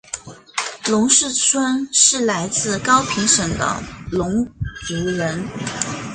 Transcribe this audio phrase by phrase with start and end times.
[0.89, 4.43] 农氏春是来自高平省的侬
[4.87, 5.47] 族人。